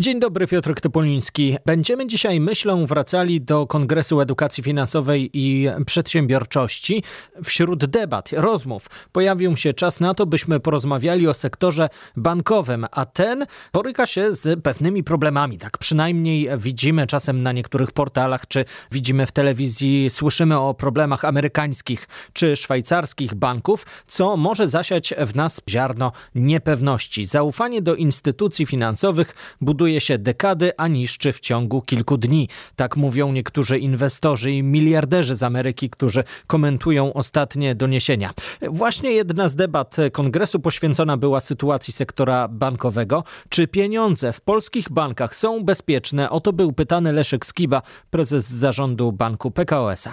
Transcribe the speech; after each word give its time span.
Dzień 0.00 0.20
dobry, 0.20 0.46
Piotr 0.46 0.74
Topoliński. 0.80 1.56
Będziemy 1.66 2.06
dzisiaj 2.06 2.40
myślą 2.40 2.86
wracali 2.86 3.40
do 3.40 3.66
Kongresu 3.66 4.20
Edukacji 4.20 4.62
Finansowej 4.62 5.30
i 5.32 5.68
Przedsiębiorczości. 5.86 7.02
Wśród 7.44 7.84
debat, 7.84 8.30
rozmów 8.32 8.86
pojawił 9.12 9.56
się 9.56 9.74
czas 9.74 10.00
na 10.00 10.14
to, 10.14 10.26
byśmy 10.26 10.60
porozmawiali 10.60 11.28
o 11.28 11.34
sektorze 11.34 11.88
bankowym, 12.16 12.86
a 12.90 13.06
ten 13.06 13.46
boryka 13.72 14.06
się 14.06 14.34
z 14.34 14.62
pewnymi 14.62 15.04
problemami. 15.04 15.58
Tak 15.58 15.78
przynajmniej 15.78 16.48
widzimy 16.58 17.06
czasem 17.06 17.42
na 17.42 17.52
niektórych 17.52 17.92
portalach, 17.92 18.48
czy 18.48 18.64
widzimy 18.92 19.26
w 19.26 19.32
telewizji, 19.32 20.10
słyszymy 20.10 20.58
o 20.58 20.74
problemach 20.74 21.24
amerykańskich 21.24 22.08
czy 22.32 22.56
szwajcarskich 22.56 23.34
banków, 23.34 23.86
co 24.06 24.36
może 24.36 24.68
zasiać 24.68 25.14
w 25.26 25.34
nas 25.34 25.60
ziarno 25.70 26.12
niepewności. 26.34 27.26
Zaufanie 27.26 27.82
do 27.82 27.94
instytucji 27.94 28.66
finansowych 28.66 29.34
buduje 29.60 29.83
buduje 29.84 30.00
się 30.00 30.18
dekady, 30.18 30.72
a 30.76 30.88
niszczy 30.88 31.32
w 31.32 31.40
ciągu 31.40 31.82
kilku 31.82 32.16
dni. 32.16 32.48
Tak 32.76 32.96
mówią 32.96 33.32
niektórzy 33.32 33.78
inwestorzy 33.78 34.52
i 34.52 34.62
miliarderzy 34.62 35.34
z 35.34 35.42
Ameryki, 35.42 35.90
którzy 35.90 36.24
komentują 36.46 37.12
ostatnie 37.12 37.74
doniesienia. 37.74 38.30
Właśnie 38.68 39.12
jedna 39.12 39.48
z 39.48 39.54
debat 39.54 39.96
kongresu 40.12 40.60
poświęcona 40.60 41.16
była 41.16 41.40
sytuacji 41.40 41.92
sektora 41.92 42.48
bankowego. 42.48 43.24
Czy 43.48 43.68
pieniądze 43.68 44.32
w 44.32 44.40
polskich 44.40 44.90
bankach 44.90 45.36
są 45.36 45.64
bezpieczne? 45.64 46.30
O 46.30 46.40
to 46.40 46.52
był 46.52 46.72
pytany 46.72 47.12
Leszek 47.12 47.46
Skiba, 47.46 47.82
prezes 48.10 48.48
zarządu 48.48 49.12
banku 49.12 49.50
PKO 49.50 49.92
SA. 49.92 50.12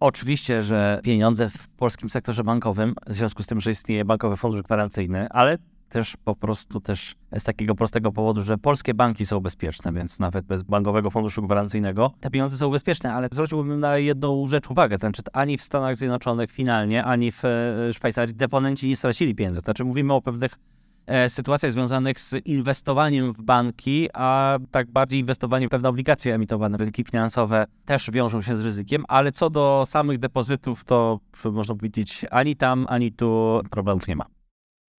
Oczywiście, 0.00 0.62
że 0.62 1.00
pieniądze 1.04 1.50
w 1.50 1.68
polskim 1.68 2.10
sektorze 2.10 2.44
bankowym, 2.44 2.94
w 3.06 3.16
związku 3.16 3.42
z 3.42 3.46
tym, 3.46 3.60
że 3.60 3.70
istnieje 3.70 4.04
bankowy 4.04 4.36
fundusz 4.36 4.62
gwarancyjny, 4.62 5.28
ale 5.30 5.58
też 5.88 6.16
po 6.24 6.36
prostu 6.36 6.80
też 6.80 7.14
z 7.38 7.44
takiego 7.44 7.74
prostego 7.74 8.12
powodu, 8.12 8.42
że 8.42 8.58
polskie 8.58 8.94
banki 8.94 9.26
są 9.26 9.40
bezpieczne, 9.40 9.92
więc 9.92 10.18
nawet 10.18 10.46
bez 10.46 10.62
bankowego 10.62 11.10
funduszu 11.10 11.42
gwarancyjnego 11.42 12.12
te 12.20 12.30
pieniądze 12.30 12.56
są 12.56 12.70
bezpieczne, 12.70 13.14
ale 13.14 13.28
zwróciłbym 13.32 13.80
na 13.80 13.98
jedną 13.98 14.48
rzecz 14.48 14.70
uwagę, 14.70 14.98
ten, 14.98 15.12
czy 15.12 15.22
ani 15.32 15.58
w 15.58 15.62
Stanach 15.62 15.96
Zjednoczonych 15.96 16.50
finalnie, 16.50 17.04
ani 17.04 17.32
w 17.32 17.44
e, 17.44 17.94
Szwajcarii 17.94 18.34
deponenci 18.34 18.88
nie 18.88 18.96
stracili 18.96 19.34
pieniędzy. 19.34 19.60
Znaczy 19.60 19.84
mówimy 19.84 20.12
o 20.12 20.22
pewnych 20.22 20.58
e, 21.06 21.28
sytuacjach 21.28 21.72
związanych 21.72 22.20
z 22.20 22.46
inwestowaniem 22.46 23.32
w 23.32 23.42
banki, 23.42 24.08
a 24.14 24.58
tak 24.70 24.90
bardziej 24.90 25.20
inwestowanie 25.20 25.66
w 25.66 25.70
pewne 25.70 25.88
obligacje 25.88 26.34
emitowane, 26.34 26.78
rynki 26.78 27.04
finansowe 27.04 27.66
też 27.84 28.10
wiążą 28.10 28.42
się 28.42 28.56
z 28.56 28.64
ryzykiem, 28.64 29.04
ale 29.08 29.32
co 29.32 29.50
do 29.50 29.84
samych 29.86 30.18
depozytów, 30.18 30.84
to 30.84 31.20
można 31.44 31.74
powiedzieć 31.74 32.26
ani 32.30 32.56
tam, 32.56 32.86
ani 32.88 33.12
tu 33.12 33.60
problemów 33.70 34.08
nie 34.08 34.16
ma. 34.16 34.37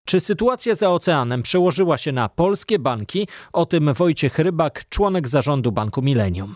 Czy 0.10 0.20
sytuacja 0.20 0.76
za 0.76 0.90
oceanem 0.90 1.42
przełożyła 1.42 1.98
się 1.98 2.12
na 2.12 2.30
polskie 2.30 2.80
banki? 2.80 3.28
O 3.54 3.66
tym 3.66 3.94
Wojciech 3.94 4.40
Rybak, 4.40 4.90
członek 4.90 5.28
zarządu 5.28 5.72
Banku 5.72 6.02
Millennium. 6.02 6.56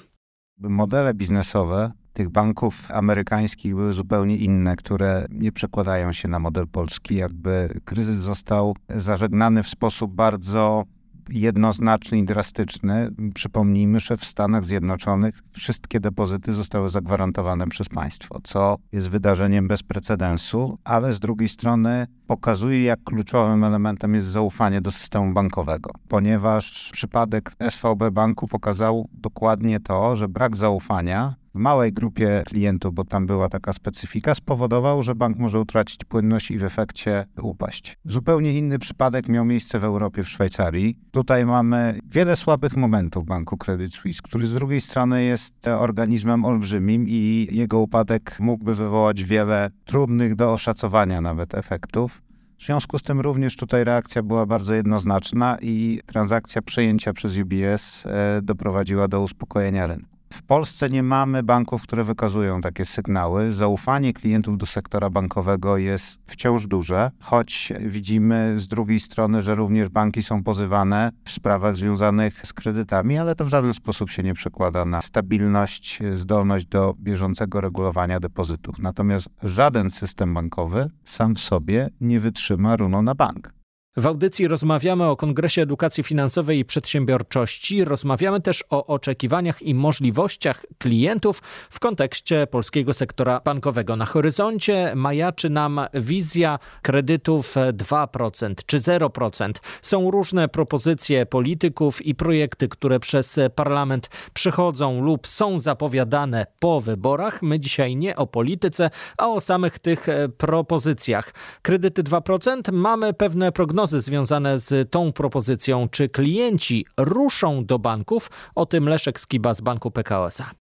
Modele 0.59 1.13
biznesowe 1.13 1.91
tych 2.13 2.29
banków 2.29 2.91
amerykańskich 2.91 3.75
były 3.75 3.93
zupełnie 3.93 4.37
inne, 4.37 4.75
które 4.75 5.25
nie 5.29 5.51
przekładają 5.51 6.13
się 6.13 6.27
na 6.27 6.39
model 6.39 6.67
polski. 6.67 7.15
Jakby 7.15 7.79
kryzys 7.85 8.17
został 8.17 8.75
zażegnany 8.89 9.63
w 9.63 9.67
sposób 9.67 10.13
bardzo 10.13 10.83
jednoznaczny 11.29 12.17
i 12.17 12.23
drastyczny. 12.23 13.09
Przypomnijmy, 13.33 13.99
że 13.99 14.17
w 14.17 14.25
Stanach 14.25 14.65
Zjednoczonych 14.65 15.39
wszystkie 15.51 15.99
depozyty 15.99 16.53
zostały 16.53 16.89
zagwarantowane 16.89 17.67
przez 17.67 17.89
państwo, 17.89 18.39
co 18.43 18.77
jest 18.91 19.09
wydarzeniem 19.09 19.67
bez 19.67 19.83
precedensu, 19.83 20.77
ale 20.83 21.13
z 21.13 21.19
drugiej 21.19 21.49
strony 21.49 22.07
pokazuje, 22.27 22.83
jak 22.83 23.03
kluczowym 23.03 23.63
elementem 23.63 24.15
jest 24.15 24.27
zaufanie 24.27 24.81
do 24.81 24.91
systemu 24.91 25.33
bankowego, 25.33 25.91
ponieważ 26.07 26.89
przypadek 26.93 27.51
SVB 27.69 28.11
Banku 28.11 28.47
pokazał 28.47 29.09
dokładnie 29.13 29.79
to, 29.79 30.15
że 30.15 30.27
brak 30.27 30.55
zaufania 30.55 31.35
w 31.55 31.59
małej 31.59 31.93
grupie 31.93 32.43
klientów, 32.45 32.93
bo 32.93 33.03
tam 33.03 33.25
była 33.25 33.49
taka 33.49 33.73
specyfika, 33.73 34.35
spowodował, 34.35 35.03
że 35.03 35.15
bank 35.15 35.37
może 35.37 35.59
utracić 35.59 36.05
płynność 36.05 36.51
i 36.51 36.57
w 36.57 36.63
efekcie 36.63 37.25
upaść. 37.41 37.97
Zupełnie 38.05 38.53
inny 38.53 38.79
przypadek 38.79 39.29
miał 39.29 39.45
miejsce 39.45 39.79
w 39.79 39.83
Europie, 39.83 40.23
w 40.23 40.29
Szwajcarii. 40.29 40.97
Tutaj 41.11 41.45
mamy 41.45 41.99
wiele 42.05 42.35
słabych 42.35 42.77
momentów 42.77 43.25
banku 43.25 43.57
Credit 43.57 43.93
Suisse, 43.93 44.21
który 44.23 44.47
z 44.47 44.53
drugiej 44.53 44.81
strony 44.81 45.23
jest 45.23 45.67
organizmem 45.67 46.45
olbrzymim 46.45 47.05
i 47.07 47.47
jego 47.51 47.79
upadek 47.79 48.37
mógłby 48.39 48.75
wywołać 48.75 49.23
wiele 49.23 49.69
trudnych 49.85 50.35
do 50.35 50.53
oszacowania 50.53 51.21
nawet 51.21 51.55
efektów. 51.55 52.22
W 52.63 52.65
związku 52.65 52.99
z 52.99 53.03
tym 53.03 53.19
również 53.19 53.55
tutaj 53.55 53.83
reakcja 53.83 54.23
była 54.23 54.45
bardzo 54.45 54.73
jednoznaczna 54.73 55.57
i 55.61 56.01
transakcja 56.05 56.61
przejęcia 56.61 57.13
przez 57.13 57.37
UBS 57.37 58.05
e, 58.05 58.41
doprowadziła 58.41 59.07
do 59.07 59.21
uspokojenia 59.21 59.87
rynku. 59.87 60.12
W 60.33 60.43
Polsce 60.43 60.89
nie 60.89 61.03
mamy 61.03 61.43
banków, 61.43 61.81
które 61.81 62.03
wykazują 62.03 62.61
takie 62.61 62.85
sygnały. 62.85 63.53
Zaufanie 63.53 64.13
klientów 64.13 64.57
do 64.57 64.65
sektora 64.65 65.09
bankowego 65.09 65.77
jest 65.77 66.19
wciąż 66.27 66.67
duże, 66.67 67.11
choć 67.19 67.73
widzimy 67.79 68.53
z 68.57 68.67
drugiej 68.67 68.99
strony, 68.99 69.41
że 69.41 69.55
również 69.55 69.89
banki 69.89 70.23
są 70.23 70.43
pozywane 70.43 71.11
w 71.25 71.31
sprawach 71.31 71.75
związanych 71.75 72.47
z 72.47 72.53
kredytami, 72.53 73.17
ale 73.17 73.35
to 73.35 73.45
w 73.45 73.47
żaden 73.47 73.73
sposób 73.73 74.09
się 74.09 74.23
nie 74.23 74.33
przekłada 74.33 74.85
na 74.85 75.01
stabilność, 75.01 75.99
zdolność 76.13 76.65
do 76.65 76.93
bieżącego 76.99 77.61
regulowania 77.61 78.19
depozytów. 78.19 78.79
Natomiast 78.79 79.29
żaden 79.43 79.91
system 79.91 80.33
bankowy 80.33 80.89
sam 81.03 81.35
w 81.35 81.39
sobie 81.39 81.89
nie 82.01 82.19
wytrzyma 82.19 82.75
runą 82.75 83.01
na 83.01 83.15
bank. 83.15 83.62
W 83.97 84.07
audycji 84.07 84.47
rozmawiamy 84.47 85.05
o 85.05 85.15
Kongresie 85.15 85.61
Edukacji 85.61 86.03
Finansowej 86.03 86.59
i 86.59 86.65
Przedsiębiorczości. 86.65 87.85
Rozmawiamy 87.85 88.41
też 88.41 88.63
o 88.69 88.85
oczekiwaniach 88.85 89.61
i 89.61 89.75
możliwościach 89.75 90.65
klientów 90.77 91.41
w 91.69 91.79
kontekście 91.79 92.47
polskiego 92.47 92.93
sektora 92.93 93.41
bankowego. 93.45 93.95
Na 93.95 94.05
horyzoncie 94.05 94.91
majaczy 94.95 95.49
nam 95.49 95.81
wizja 95.93 96.59
kredytów 96.81 97.55
2% 97.55 98.53
czy 98.65 98.79
0%. 98.79 99.51
Są 99.81 100.11
różne 100.11 100.47
propozycje 100.47 101.25
polityków 101.25 102.05
i 102.05 102.15
projekty, 102.15 102.67
które 102.67 102.99
przez 102.99 103.39
parlament 103.55 104.09
przechodzą 104.33 105.01
lub 105.01 105.27
są 105.27 105.59
zapowiadane 105.59 106.45
po 106.59 106.81
wyborach. 106.81 107.41
My 107.41 107.59
dzisiaj 107.59 107.95
nie 107.95 108.15
o 108.15 108.27
polityce, 108.27 108.89
a 109.17 109.27
o 109.27 109.41
samych 109.41 109.79
tych 109.79 110.07
propozycjach. 110.37 111.33
Kredyty 111.61 112.03
2% 112.03 112.71
mamy 112.71 113.13
pewne 113.13 113.51
prognozy 113.51 113.82
prognozy 113.83 114.01
związane 114.01 114.59
z 114.59 114.91
tą 114.91 115.11
propozycją. 115.11 115.89
Czy 115.89 116.09
klienci 116.09 116.85
ruszą 116.97 117.65
do 117.65 117.79
banków? 117.79 118.29
O 118.55 118.65
tym 118.65 118.89
Leszek 118.89 119.19
Skiba 119.19 119.53
z 119.53 119.61
Banku 119.61 119.91
PKO 119.91 120.27
SA 120.27 120.51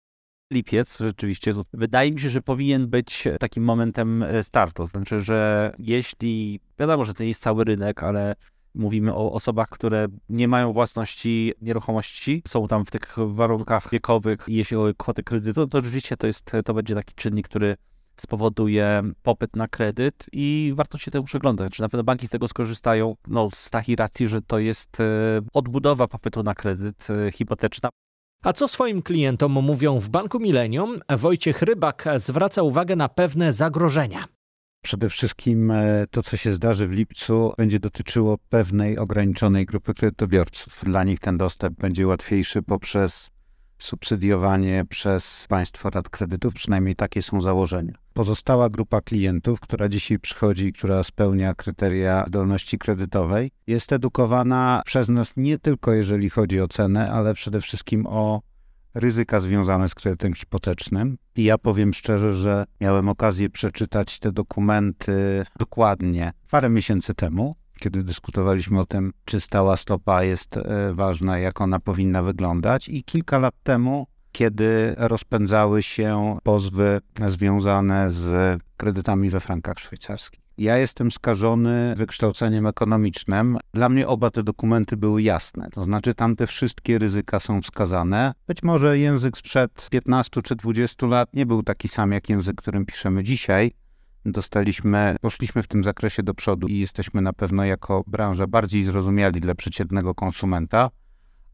lipiec 0.53 0.99
rzeczywiście, 0.99 1.53
wydaje 1.73 2.13
mi 2.13 2.21
się, 2.21 2.31
że 2.31 2.43
powinien 2.43 2.89
być 2.89 3.29
takim 3.41 3.65
momentem 3.65 4.25
startu. 4.43 4.87
Znaczy, 4.87 5.21
że 5.21 5.73
jeśli, 5.79 6.61
wiadomo, 6.79 7.05
że 7.05 7.15
to 7.15 7.23
nie 7.23 7.29
jest 7.29 7.43
cały 7.43 7.65
rynek, 7.65 8.03
ale 8.03 8.35
mówimy 8.75 9.15
o 9.15 9.33
osobach, 9.33 9.69
które 9.69 10.07
nie 10.29 10.49
mają 10.49 10.73
własności 10.73 11.53
nieruchomości, 11.61 12.43
są 12.49 12.69
tam 12.69 12.85
w 12.85 12.91
tych 12.91 13.17
warunkach 13.27 13.91
wiekowych, 13.91 14.45
jeśli 14.49 14.77
chodzi 14.77 14.91
o 14.91 14.95
kwotę 14.99 15.23
kredytu, 15.23 15.67
to 15.67 15.81
rzeczywiście 15.81 16.17
to, 16.17 16.27
jest, 16.27 16.51
to 16.65 16.75
będzie 16.75 16.95
taki 16.95 17.15
czynnik, 17.15 17.49
który 17.49 17.77
spowoduje 18.23 19.03
popyt 19.23 19.57
na 19.57 19.69
kredyt 19.69 20.27
i 20.33 20.73
warto 20.77 20.99
się 20.99 21.11
temu 21.11 21.25
przyglądać. 21.25 21.73
Czy 21.73 21.83
na 21.83 21.89
pewno 21.89 22.05
banki 22.05 22.27
z 22.27 22.31
tego 22.31 22.49
skorzystają? 22.49 23.17
No, 23.29 23.49
z 23.55 23.71
takiej 23.71 23.97
racji, 23.97 24.29
że 24.29 24.43
to 24.43 24.59
jest 24.59 25.01
e, 25.01 25.05
odbudowa 25.53 26.09
popytu 26.09 26.43
na 26.43 26.55
kredyt 26.55 27.09
e, 27.11 27.33
hipoteczna. 27.33 27.89
A 28.45 28.53
co 28.53 28.69
swoim 28.69 29.03
klientom 29.03 29.53
mówią 29.53 30.01
w 30.01 30.09
Banku 30.09 30.41
Millennium? 30.41 30.99
Wojciech 31.17 31.63
Rybak 31.63 32.05
zwraca 32.17 32.63
uwagę 32.63 32.97
na 32.97 33.09
pewne 33.09 33.53
zagrożenia. 33.53 34.25
Przede 34.85 35.09
wszystkim 35.09 35.71
e, 35.71 36.07
to, 36.11 36.23
co 36.23 36.37
się 36.37 36.55
zdarzy 36.55 36.89
w 36.89 36.93
lipcu, 36.93 37.53
będzie 37.59 37.81
dotyczyło 37.81 38.39
pewnej 38.39 38.99
ograniczonej 38.99 39.67
grupy 39.67 39.95
kredytobiorców. 39.95 40.81
Dla 40.85 41.05
nich 41.05 41.21
ten 41.21 41.39
dostęp 41.39 41.79
będzie 41.79 42.07
łatwiejszy 42.07 42.63
poprzez 42.63 43.31
subsydiowanie 43.83 44.85
przez 44.89 45.47
państwo 45.49 45.91
rad 45.91 46.09
kredytów, 46.09 46.55
przynajmniej 46.55 46.97
takie 46.97 47.23
są 47.23 47.41
założenia. 47.41 47.95
Pozostała 48.15 48.71
grupa 48.71 49.01
klientów, 49.01 49.61
która 49.61 49.89
dzisiaj 49.89 50.19
przychodzi, 50.19 50.73
która 50.73 51.03
spełnia 51.03 51.55
kryteria 51.55 52.25
zdolności 52.29 52.79
kredytowej, 52.79 53.51
jest 53.67 53.93
edukowana 53.93 54.83
przez 54.87 55.09
nas 55.09 55.37
nie 55.37 55.59
tylko 55.59 55.93
jeżeli 55.93 56.31
chodzi 56.31 56.61
o 56.61 56.69
cenę, 56.69 57.11
ale 57.11 57.35
przede 57.35 57.61
wszystkim 57.61 58.07
o 58.07 58.43
ryzyka 58.95 59.41
związane 59.41 59.89
z 59.89 59.95
kredytem 59.95 60.35
hipotecznym. 60.35 61.17
I 61.37 61.45
ja 61.45 61.59
powiem 61.59 61.95
szczerze, 61.95 62.35
że 62.35 62.65
miałem 62.81 63.09
okazję 63.09 63.51
przeczytać 63.51 64.19
te 64.19 64.33
dokumenty 64.33 65.45
dokładnie 65.59 66.33
parę 66.51 66.69
miesięcy 66.69 67.15
temu 67.15 67.57
kiedy 67.83 68.05
dyskutowaliśmy 68.05 68.81
o 68.81 68.87
tym, 68.87 69.13
czy 69.25 69.41
stała 69.41 69.77
stopa 69.77 70.23
jest 70.23 70.57
e, 70.57 70.95
ważna, 70.95 71.39
jak 71.39 71.61
ona 71.61 71.81
powinna 71.81 72.23
wyglądać. 72.23 72.89
I 72.89 73.05
kilka 73.05 73.39
lat 73.39 73.55
temu 73.63 74.07
kiedy 74.33 74.95
rozpędzały 74.99 75.83
się 75.83 76.37
pozwy 76.43 77.01
związane 77.29 78.13
z 78.13 78.61
kredytami 78.77 79.31
we 79.31 79.41
frankach 79.41 79.79
szwajcarskich. 79.79 80.43
Ja 80.59 80.79
jestem 80.79 81.11
skażony 81.11 81.95
wykształceniem 81.97 82.67
ekonomicznym. 82.67 83.59
Dla 83.75 83.89
mnie 83.89 84.09
oba 84.09 84.31
te 84.31 84.43
dokumenty 84.43 84.97
były 84.97 85.23
jasne. 85.23 85.69
To 85.73 85.85
znaczy, 85.85 86.15
tam 86.15 86.37
te 86.37 86.47
wszystkie 86.47 86.99
ryzyka 86.99 87.41
są 87.41 87.63
wskazane. 87.63 88.33
Być 88.47 88.63
może 88.63 88.99
język 88.99 89.39
sprzed 89.39 89.89
15 89.91 90.43
czy 90.43 90.57
20 90.57 91.07
lat 91.07 91.35
nie 91.35 91.47
był 91.47 91.63
taki 91.63 91.89
sam 91.89 92.13
jak 92.13 92.29
język, 92.29 92.57
którym 92.57 92.87
piszemy 92.87 93.25
dzisiaj. 93.25 93.73
Dostaliśmy, 94.25 95.17
poszliśmy 95.21 95.63
w 95.63 95.67
tym 95.67 95.85
zakresie 95.85 96.23
do 96.23 96.35
przodu 96.35 96.67
i 96.67 96.79
jesteśmy 96.79 97.23
na 97.23 97.33
pewno 97.33 97.65
jako 97.65 98.05
branża 98.07 98.47
bardziej 98.47 98.85
zrozumiali 98.85 99.41
dla 99.41 99.55
przeciętnego 99.55 100.15
konsumenta, 100.15 100.91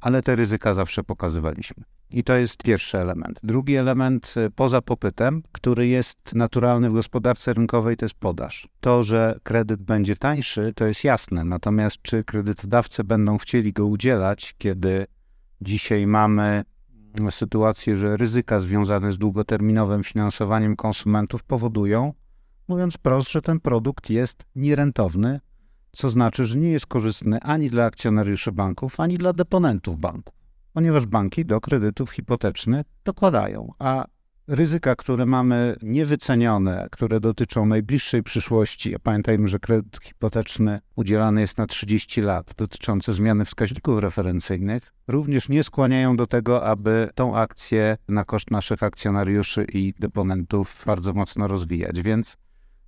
ale 0.00 0.23
te 0.23 0.37
ryzyka 0.37 0.75
zawsze 0.75 1.05
pokazywaliśmy. 1.05 1.85
I 2.11 2.25
to 2.25 2.37
jest 2.37 2.62
pierwszy 2.62 2.99
element. 2.99 3.41
Drugi 3.43 3.76
element 3.76 4.35
y, 4.37 4.50
poza 4.50 4.82
popytem, 4.82 5.43
który 5.53 5.87
jest 5.87 6.35
naturalny 6.35 6.91
w 6.91 6.93
gospodarce 6.93 7.55
rynkowej, 7.55 7.97
to 7.97 8.05
jest 8.05 8.15
podaż. 8.15 8.69
To, 8.81 9.03
że 9.03 9.38
kredyt 9.43 9.82
będzie 9.82 10.17
tańszy, 10.17 10.73
to 10.76 10.87
jest 10.87 11.05
jasne. 11.05 11.44
Natomiast 11.44 12.03
czy 12.03 12.25
kredytodawcy 12.25 13.05
będą 13.05 13.38
chcieli 13.38 13.73
go 13.73 13.87
udzielać, 13.87 14.55
kiedy 14.59 15.06
dzisiaj 15.61 16.06
mamy 16.06 16.64
sytuację, 17.31 17.97
że 17.97 18.17
ryzyka 18.17 18.61
związane 18.61 19.12
z 19.12 19.19
długoterminowym 19.19 20.05
finansowaniem 20.05 20.76
konsumentów 20.76 21.43
powodują, 21.43 22.12
mówiąc 22.69 22.99
prosto, 22.99 23.31
że 23.31 23.43
ten 23.43 23.61
produkt 23.61 24.11
jest 24.11 24.44
nierentowny, 24.56 25.41
co 25.93 26.11
znaczy, 26.11 26.47
że 26.47 26.56
nie 26.56 26.70
jest 26.70 26.87
korzystny 26.87 27.41
ani 27.41 27.70
dla 27.70 27.85
akcjonariuszy 27.85 28.53
banków, 28.53 29.00
ani 29.00 29.19
dla 29.19 29.32
deponentów 29.32 29.99
banków 29.99 30.38
ponieważ 30.79 31.06
banki 31.06 31.44
do 31.44 31.61
kredytów 31.61 32.11
hipotecznych 32.11 32.87
dokładają, 33.05 33.73
a 33.79 34.05
ryzyka, 34.47 34.97
które 34.97 35.26
mamy 35.26 35.76
niewycenione, 35.82 36.88
które 36.91 37.20
dotyczą 37.20 37.67
najbliższej 37.67 38.23
przyszłości, 38.23 38.94
a 38.94 38.99
pamiętajmy, 38.99 39.49
że 39.49 39.59
kredyt 39.59 39.99
hipoteczny 40.03 40.81
udzielany 40.97 41.41
jest 41.41 41.59
na 41.59 41.67
30 41.67 42.21
lat, 42.23 42.55
dotyczące 42.56 43.12
zmiany 43.12 43.44
wskaźników 43.44 43.99
referencyjnych, 43.99 44.93
również 45.09 45.49
nie 45.49 45.64
skłaniają 45.64 46.17
do 46.17 46.26
tego, 46.26 46.64
aby 46.64 47.11
tą 47.14 47.37
akcję 47.37 47.97
na 48.09 48.25
koszt 48.25 48.50
naszych 48.50 48.82
akcjonariuszy 48.82 49.67
i 49.73 49.94
deponentów 49.99 50.82
bardzo 50.87 51.12
mocno 51.12 51.49
rozwijać. 51.49 52.03
Więc 52.03 52.37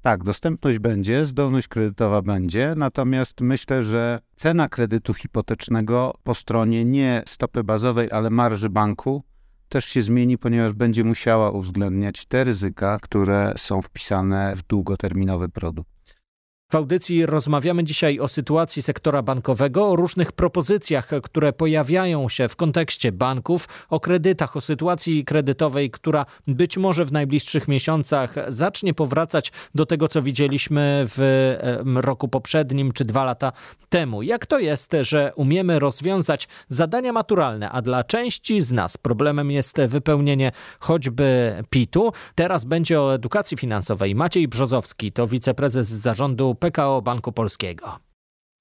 tak, 0.02 0.25
dostępność 0.25 0.79
będzie, 0.79 1.25
zdolność 1.25 1.69
kredytowa 1.69 2.23
będzie, 2.23 2.75
natomiast 2.76 3.41
myślę, 3.41 3.85
że 3.85 4.20
cena 4.35 4.69
kredytu 4.69 5.14
hipotecznego 5.14 6.14
po 6.23 6.35
stronie 6.35 6.85
nie 6.85 7.23
stopy 7.26 7.64
bazowej, 7.64 8.11
ale 8.11 8.31
marży 8.31 8.70
banku 8.70 9.23
też 9.69 9.85
się 9.85 10.02
zmieni, 10.02 10.38
ponieważ 10.38 10.73
będzie 10.73 11.05
musiała 11.05 11.50
uwzględniać 11.50 12.26
te 12.26 12.44
ryzyka, 12.44 12.99
które 13.02 13.55
są 13.56 13.82
wpisane 13.82 14.56
w 14.56 14.62
długoterminowy 14.62 15.49
produkt. 15.49 16.19
W 16.70 16.75
audycji 16.75 17.26
rozmawiamy 17.26 17.84
dzisiaj 17.84 18.20
o 18.20 18.28
sytuacji 18.28 18.82
sektora 18.82 19.22
bankowego, 19.22 19.88
o 19.88 19.96
różnych 19.96 20.32
propozycjach, 20.32 21.11
które 21.22 21.52
pojawiają 21.52 22.28
się 22.28 22.49
w 22.49 22.56
kontekście 22.56 23.12
banków, 23.12 23.87
o 23.88 24.00
kredytach, 24.00 24.56
o 24.56 24.61
sytuacji 24.61 25.25
kredytowej, 25.25 25.90
która 25.90 26.26
być 26.46 26.76
może 26.76 27.05
w 27.05 27.12
najbliższych 27.12 27.69
miesiącach 27.69 28.34
zacznie 28.49 28.94
powracać 28.94 29.52
do 29.75 29.87
tego, 29.87 30.08
co 30.08 30.22
widzieliśmy 30.22 31.05
w 31.06 31.56
roku 31.96 32.28
poprzednim 32.28 32.93
czy 32.93 33.05
dwa 33.05 33.25
lata 33.25 33.52
temu. 33.88 34.23
Jak 34.23 34.46
to 34.46 34.58
jest, 34.58 34.93
że 35.00 35.32
umiemy 35.37 35.78
rozwiązać 35.78 36.49
zadania 36.69 37.12
maturalne, 37.12 37.70
a 37.70 37.82
dla 37.82 38.05
części 38.05 38.61
z 38.61 38.73
nas 38.73 38.96
problemem 38.96 39.50
jest 39.50 39.81
wypełnienie 39.88 40.52
choćby 40.81 41.55
PIT-u? 41.70 42.12
Teraz 42.34 42.64
będzie 42.64 43.00
o 43.00 43.14
edukacji 43.14 43.56
finansowej. 43.56 44.14
Maciej 44.14 44.49
Brzozowski 44.49 45.12
to 45.12 45.26
wiceprezes 45.26 45.87
zarządu 45.87 46.55
PKO 46.61 47.03
Banku 47.03 47.33
Polskiego. 47.33 48.10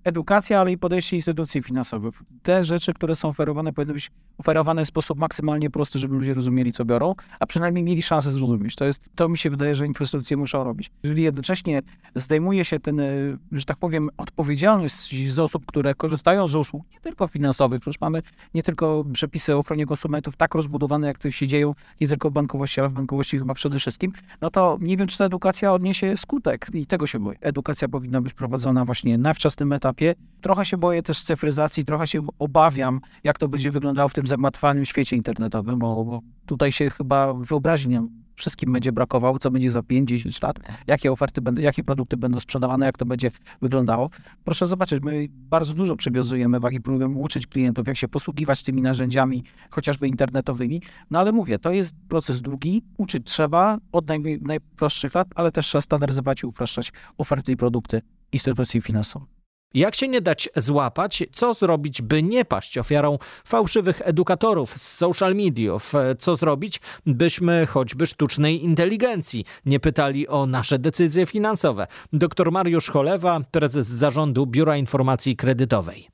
Edukacja, 0.10 0.60
ale 0.60 0.72
i 0.72 0.78
podejście 0.78 1.16
instytucji 1.16 1.64
finansowych. 1.64 2.16
Te 2.44 2.64
rzeczy, 2.64 2.94
które 2.94 3.16
są 3.16 3.30
oferowane, 3.30 3.74
powinny 3.74 3.94
być 3.94 4.12
oferowane 4.38 4.86
w 4.86 4.88
sposób 4.88 5.20
maksymalnie 5.20 5.70
prosty, 5.70 6.00
żeby 6.00 6.16
ludzie 6.16 6.34
rozumieli, 6.34 6.74
co 6.74 6.86
biorą, 6.86 7.16
a 7.40 7.46
przynajmniej 7.46 7.84
mieli 7.84 8.02
szansę 8.02 8.32
zrozumieć. 8.32 8.76
To, 8.76 8.86
jest, 8.86 9.02
to 9.16 9.30
mi 9.30 9.38
się 9.38 9.50
wydaje, 9.50 9.76
że 9.76 9.86
instytucje 9.86 10.38
muszą 10.38 10.64
robić. 10.64 10.92
Jeżeli 11.04 11.24
jednocześnie 11.24 11.82
zdejmuje 12.16 12.66
się 12.66 12.80
ten, 12.80 13.00
e, 13.00 13.06
że 13.52 13.66
tak 13.66 13.78
powiem, 13.78 14.10
odpowiedzialność 14.18 15.32
z 15.32 15.40
osób, 15.40 15.66
które 15.66 15.96
korzystają 15.96 16.48
z 16.48 16.56
usług, 16.56 16.84
nie 16.94 17.00
tylko 17.00 17.28
finansowych, 17.28 17.82
przecież 17.82 18.02
mamy 18.02 18.22
nie 18.54 18.64
tylko 18.64 19.06
przepisy 19.14 19.56
o 19.56 19.60
ochronie 19.60 19.86
konsumentów 19.86 20.36
tak 20.36 20.56
rozbudowane, 20.56 21.08
jak 21.08 21.18
to 21.18 21.32
się 21.32 21.48
dzieją, 21.48 21.76
nie 22.02 22.08
tylko 22.08 22.30
w 22.30 22.34
bankowości, 22.34 22.80
ale 22.80 22.90
w 22.90 22.94
bankowości 22.94 23.40
chyba 23.40 23.54
przede 23.54 23.80
wszystkim, 23.80 24.12
no 24.42 24.50
to 24.50 24.78
nie 24.82 24.98
wiem, 24.98 25.08
czy 25.08 25.18
ta 25.18 25.26
edukacja 25.26 25.74
odniesie 25.74 26.18
skutek 26.18 26.68
i 26.74 26.86
tego 26.86 27.08
się 27.08 27.20
boję. 27.20 27.38
Edukacja 27.42 27.88
powinna 27.88 28.22
być 28.22 28.34
prowadzona 28.34 28.86
właśnie 28.86 29.18
na 29.18 29.34
wczesnym 29.34 29.74
etapie. 29.74 29.99
Trochę 30.42 30.66
się 30.66 30.78
boję 30.78 31.04
też 31.04 31.24
cyfryzacji, 31.24 31.86
trochę 31.86 32.08
się 32.08 32.22
obawiam, 32.40 33.00
jak 33.24 33.38
to 33.38 33.48
będzie 33.48 33.72
wyglądało 33.72 34.10
w 34.10 34.14
tym 34.14 34.28
zagmatwanym 34.28 34.86
świecie 34.86 35.16
internetowym, 35.16 35.80
bo, 35.80 36.06
bo 36.06 36.22
tutaj 36.46 36.72
się 36.72 36.90
chyba 36.90 37.34
wyobraźni 37.34 38.00
wszystkim 38.40 38.74
będzie 38.74 38.92
brakowało, 38.92 39.40
co 39.40 39.52
będzie 39.52 39.72
za 39.72 39.80
5-10 39.80 40.44
lat, 40.44 40.60
jakie 40.88 41.12
oferty 41.12 41.42
będą, 41.42 41.62
jakie 41.62 41.84
produkty 41.84 42.18
będą 42.18 42.40
sprzedawane, 42.40 42.86
jak 42.86 42.98
to 42.98 43.06
będzie 43.06 43.32
wyglądało. 43.62 44.10
Proszę 44.44 44.68
zobaczyć, 44.68 45.04
my 45.04 45.28
bardzo 45.32 45.74
dużo 45.74 45.96
przywiązujemy 45.96 46.60
wagi, 46.60 46.82
próbujemy 46.82 47.16
uczyć 47.16 47.48
klientów, 47.48 47.88
jak 47.88 47.98
się 47.98 48.08
posługiwać 48.08 48.64
tymi 48.64 48.82
narzędziami, 48.82 49.44
chociażby 49.70 50.08
internetowymi, 50.08 50.82
no 51.12 51.20
ale 51.20 51.32
mówię, 51.32 51.60
to 51.60 51.72
jest 51.72 51.96
proces 52.10 52.42
długi, 52.42 52.84
uczyć 52.98 53.24
trzeba 53.26 53.78
od 53.92 54.08
naj, 54.08 54.40
najprostszych 54.42 55.14
lat, 55.14 55.28
ale 55.36 55.52
też 55.52 55.68
trzeba 55.68 55.82
standaryzować 55.82 56.44
i 56.44 56.46
upraszczać 56.46 56.92
oferty 57.18 57.52
i 57.52 57.58
produkty 57.58 58.02
instytucji 58.32 58.82
finansowych. 58.82 59.39
Jak 59.74 59.96
się 59.96 60.08
nie 60.08 60.22
dać 60.22 60.50
złapać? 60.56 61.24
Co 61.32 61.54
zrobić, 61.54 62.02
by 62.02 62.24
nie 62.24 62.46
paść 62.46 62.78
ofiarą 62.78 63.18
fałszywych 63.46 64.02
edukatorów 64.06 64.78
z 64.78 64.98
social 64.98 65.36
mediów? 65.36 65.94
Co 66.20 66.36
zrobić, 66.36 66.82
byśmy 67.06 67.66
choćby 67.66 68.08
sztucznej 68.08 68.64
inteligencji 68.64 69.46
nie 69.66 69.80
pytali 69.80 70.28
o 70.28 70.46
nasze 70.46 70.80
decyzje 70.80 71.26
finansowe? 71.26 71.88
Dr 72.14 72.52
Mariusz 72.52 72.90
Cholewa, 72.90 73.42
prezes 73.52 73.88
zarządu 73.88 74.48
Biura 74.48 74.78
Informacji 74.78 75.36
Kredytowej. 75.36 76.08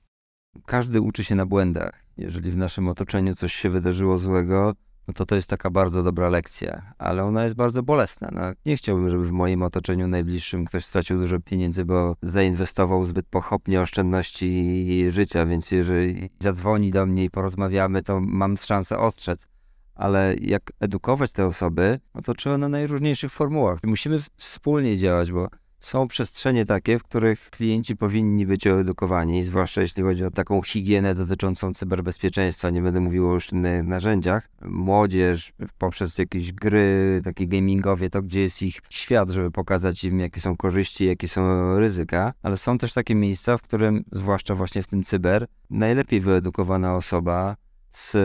Każdy 0.65 1.01
uczy 1.01 1.23
się 1.23 1.35
na 1.35 1.45
błędach. 1.45 2.05
Jeżeli 2.17 2.51
w 2.51 2.57
naszym 2.57 2.87
otoczeniu 2.87 3.35
coś 3.35 3.53
się 3.53 3.69
wydarzyło 3.69 4.17
złego, 4.17 4.73
no 5.07 5.13
to 5.13 5.25
to 5.25 5.35
jest 5.35 5.49
taka 5.49 5.69
bardzo 5.69 6.03
dobra 6.03 6.29
lekcja, 6.29 6.93
ale 6.97 7.23
ona 7.23 7.43
jest 7.43 7.55
bardzo 7.55 7.83
bolesna. 7.83 8.29
No, 8.31 8.41
nie 8.65 8.77
chciałbym, 8.77 9.09
żeby 9.09 9.25
w 9.25 9.31
moim 9.31 9.63
otoczeniu 9.63 10.07
najbliższym 10.07 10.65
ktoś 10.65 10.85
stracił 10.85 11.19
dużo 11.19 11.39
pieniędzy, 11.39 11.85
bo 11.85 12.15
zainwestował 12.21 13.05
zbyt 13.05 13.25
pochopnie 13.27 13.81
oszczędności 13.81 15.05
życia, 15.09 15.45
więc 15.45 15.71
jeżeli 15.71 16.29
zadzwoni 16.39 16.91
do 16.91 17.05
mnie 17.05 17.23
i 17.23 17.29
porozmawiamy, 17.29 18.03
to 18.03 18.19
mam 18.19 18.57
szansę 18.57 18.97
ostrzec. 18.97 19.47
Ale 19.95 20.35
jak 20.41 20.71
edukować 20.79 21.31
te 21.31 21.45
osoby, 21.45 21.99
no 22.15 22.21
to 22.21 22.33
trzeba 22.33 22.57
na 22.57 22.69
najróżniejszych 22.69 23.31
formułach. 23.31 23.79
Musimy 23.83 24.17
wspólnie 24.37 24.97
działać, 24.97 25.31
bo 25.31 25.47
są 25.79 26.07
przestrzenie 26.07 26.65
takie, 26.65 26.99
w 26.99 27.03
których 27.03 27.49
klienci 27.49 27.95
powinni 27.95 28.45
być 28.45 28.67
edukowani, 28.67 29.43
zwłaszcza 29.43 29.81
jeśli 29.81 30.03
chodzi 30.03 30.25
o 30.25 30.31
taką 30.31 30.61
higienę 30.61 31.15
dotyczącą 31.15 31.73
cyberbezpieczeństwa. 31.73 32.69
Nie 32.69 32.81
będę 32.81 32.99
mówił 32.99 33.29
o 33.29 33.33
już 33.33 33.51
innych 33.51 33.83
narzędziach. 33.83 34.49
Młodzież 34.61 35.53
poprzez 35.77 36.17
jakieś 36.17 36.53
gry, 36.53 37.21
takie 37.23 37.47
gamingowie, 37.47 38.09
to 38.09 38.21
gdzie 38.21 38.41
jest 38.41 38.61
ich 38.61 38.81
świat, 38.89 39.29
żeby 39.29 39.51
pokazać 39.51 40.03
im, 40.03 40.19
jakie 40.19 40.39
są 40.41 40.57
korzyści, 40.57 41.05
jakie 41.05 41.27
są 41.27 41.75
ryzyka. 41.79 42.33
Ale 42.43 42.57
są 42.57 42.77
też 42.77 42.93
takie 42.93 43.15
miejsca, 43.15 43.57
w 43.57 43.61
którym, 43.61 44.03
zwłaszcza 44.11 44.55
właśnie 44.55 44.83
w 44.83 44.87
tym 44.87 45.03
cyber, 45.03 45.47
najlepiej 45.69 46.21
wyedukowana 46.21 46.95
osoba 46.95 47.55
z 47.89 48.17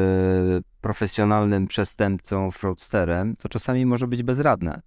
profesjonalnym 0.80 1.66
przestępcą, 1.66 2.50
fraudsterem, 2.50 3.36
to 3.36 3.48
czasami 3.48 3.86
może 3.86 4.06
być 4.06 4.22
bezradna. 4.22 4.80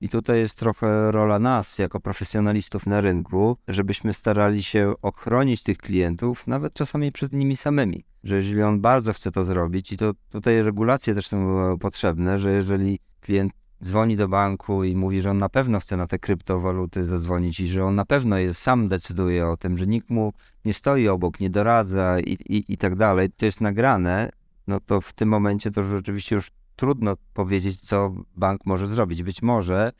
I 0.00 0.08
tutaj 0.08 0.38
jest 0.38 0.58
trochę 0.58 1.12
rola 1.12 1.38
nas, 1.38 1.78
jako 1.78 2.00
profesjonalistów 2.00 2.86
na 2.86 3.00
rynku, 3.00 3.56
żebyśmy 3.68 4.12
starali 4.12 4.62
się 4.62 4.94
ochronić 5.02 5.62
tych 5.62 5.78
klientów, 5.78 6.46
nawet 6.46 6.74
czasami 6.74 7.12
przed 7.12 7.32
nimi 7.32 7.56
samymi. 7.56 8.04
Że 8.24 8.36
jeżeli 8.36 8.62
on 8.62 8.80
bardzo 8.80 9.12
chce 9.12 9.32
to 9.32 9.44
zrobić, 9.44 9.92
i 9.92 9.96
to 9.96 10.12
tutaj 10.30 10.62
regulacje 10.62 11.14
też 11.14 11.26
są 11.26 11.78
potrzebne, 11.78 12.38
że 12.38 12.52
jeżeli 12.52 12.98
klient 13.20 13.52
dzwoni 13.84 14.16
do 14.16 14.28
banku 14.28 14.84
i 14.84 14.96
mówi, 14.96 15.20
że 15.20 15.30
on 15.30 15.38
na 15.38 15.48
pewno 15.48 15.80
chce 15.80 15.96
na 15.96 16.06
te 16.06 16.18
kryptowaluty 16.18 17.06
zadzwonić 17.06 17.60
i 17.60 17.68
że 17.68 17.84
on 17.84 17.94
na 17.94 18.04
pewno 18.04 18.38
jest, 18.38 18.60
sam 18.60 18.88
decyduje 18.88 19.46
o 19.46 19.56
tym, 19.56 19.78
że 19.78 19.86
nikt 19.86 20.10
mu 20.10 20.32
nie 20.64 20.74
stoi 20.74 21.08
obok, 21.08 21.40
nie 21.40 21.50
doradza 21.50 22.20
i, 22.20 22.32
i, 22.32 22.72
i 22.72 22.76
tak 22.76 22.96
dalej, 22.96 23.30
to 23.36 23.46
jest 23.46 23.60
nagrane, 23.60 24.30
no 24.66 24.80
to 24.80 25.00
w 25.00 25.12
tym 25.12 25.28
momencie 25.28 25.70
to 25.70 25.82
rzeczywiście 25.82 26.34
już 26.34 26.50
trudno 26.78 27.16
powiedzieć, 27.34 27.80
co 27.80 28.14
bank 28.36 28.60
może 28.66 28.88
zrobić. 28.88 29.22
Być 29.22 29.42
może 29.42 29.92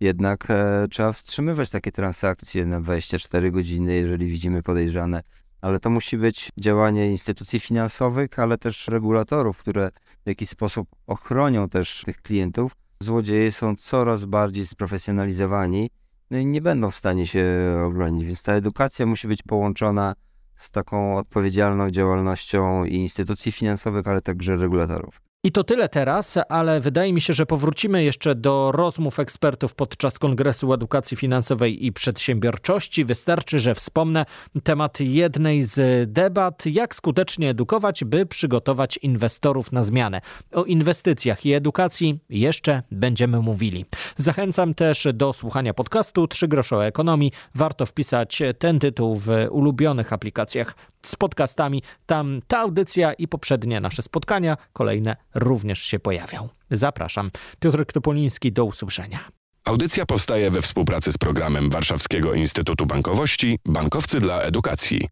jednak 0.00 0.46
e, 0.50 0.86
trzeba 0.90 1.12
wstrzymywać 1.12 1.70
takie 1.70 1.92
transakcje 1.92 2.66
na 2.66 2.80
24 2.80 3.50
godziny, 3.50 3.94
jeżeli 3.94 4.26
widzimy 4.26 4.62
podejrzane 4.62 5.22
ale 5.60 5.80
to 5.80 5.90
musi 5.90 6.18
być 6.18 6.50
działanie 6.58 7.10
instytucji 7.10 7.60
finansowych, 7.60 8.38
ale 8.38 8.58
też 8.58 8.88
regulatorów, 8.88 9.58
które 9.58 9.90
w 10.24 10.28
jakiś 10.28 10.48
sposób 10.48 10.88
ochronią 11.06 11.68
też 11.68 12.02
tych 12.04 12.22
klientów. 12.22 12.72
Złodzieje 13.00 13.52
są 13.52 13.76
coraz 13.76 14.24
bardziej 14.24 14.66
sprofesjonalizowani 14.66 15.90
no 16.30 16.38
i 16.38 16.46
nie 16.46 16.62
będą 16.62 16.90
w 16.90 16.96
stanie 16.96 17.26
się 17.26 17.44
obronić, 17.86 18.24
więc 18.24 18.42
ta 18.42 18.52
edukacja 18.52 19.06
musi 19.06 19.28
być 19.28 19.42
połączona 19.42 20.14
z 20.56 20.70
taką 20.70 21.16
odpowiedzialną 21.16 21.90
działalnością 21.90 22.84
i 22.84 22.94
instytucji 22.94 23.52
finansowych, 23.52 24.08
ale 24.08 24.22
także 24.22 24.56
regulatorów. 24.56 25.25
I 25.46 25.52
to 25.52 25.64
tyle 25.64 25.88
teraz, 25.88 26.38
ale 26.48 26.80
wydaje 26.80 27.12
mi 27.12 27.20
się, 27.20 27.32
że 27.32 27.46
powrócimy 27.46 28.04
jeszcze 28.04 28.34
do 28.34 28.72
rozmów 28.72 29.20
ekspertów 29.20 29.74
podczas 29.74 30.18
Kongresu 30.18 30.72
Edukacji 30.72 31.16
Finansowej 31.16 31.86
i 31.86 31.92
Przedsiębiorczości. 31.92 33.04
Wystarczy, 33.04 33.58
że 33.58 33.74
wspomnę 33.74 34.26
temat 34.64 35.00
jednej 35.00 35.64
z 35.64 36.10
debat, 36.12 36.66
jak 36.66 36.94
skutecznie 36.94 37.50
edukować, 37.50 38.04
by 38.04 38.26
przygotować 38.26 38.96
inwestorów 38.96 39.72
na 39.72 39.84
zmianę. 39.84 40.20
O 40.52 40.64
inwestycjach 40.64 41.46
i 41.46 41.52
edukacji 41.52 42.18
jeszcze 42.30 42.82
będziemy 42.90 43.40
mówili. 43.40 43.84
Zachęcam 44.16 44.74
też 44.74 45.08
do 45.14 45.32
słuchania 45.32 45.74
podcastu 45.74 46.28
Trzy 46.28 46.48
grosze 46.48 46.76
o 46.76 46.86
ekonomii. 46.86 47.32
Warto 47.54 47.86
wpisać 47.86 48.42
ten 48.58 48.78
tytuł 48.78 49.16
w 49.16 49.28
ulubionych 49.50 50.12
aplikacjach 50.12 50.74
z 51.08 51.16
podcastami. 51.16 51.82
Tam 52.06 52.40
ta 52.46 52.58
audycja 52.58 53.12
i 53.12 53.28
poprzednie 53.28 53.80
nasze 53.80 54.02
spotkania, 54.02 54.56
kolejne 54.72 55.16
również 55.34 55.82
się 55.82 55.98
pojawią. 55.98 56.48
Zapraszam. 56.70 57.30
Piotr 57.60 57.84
Topoliński, 57.86 58.52
do 58.52 58.64
usłyszenia. 58.64 59.18
Audycja 59.64 60.06
powstaje 60.06 60.50
we 60.50 60.62
współpracy 60.62 61.12
z 61.12 61.18
programem 61.18 61.70
Warszawskiego 61.70 62.34
Instytutu 62.34 62.86
Bankowości 62.86 63.58
Bankowcy 63.64 64.20
dla 64.20 64.40
Edukacji. 64.40 65.08